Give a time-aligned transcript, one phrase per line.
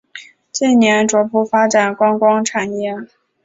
[0.51, 2.95] 近年逐步发展观光产业。